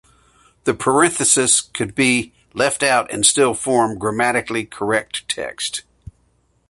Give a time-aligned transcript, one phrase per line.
[0.63, 5.83] The parenthesis could be left out and still form grammatically correct text.